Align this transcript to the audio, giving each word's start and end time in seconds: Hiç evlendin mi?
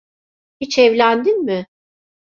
Hiç 0.61 0.79
evlendin 0.79 1.43
mi? 1.45 1.67